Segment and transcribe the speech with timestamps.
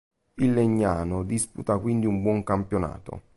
[0.37, 3.21] Il Legnano disputa quindi un buon campionato.